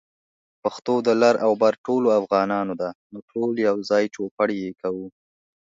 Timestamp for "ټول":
3.31-3.51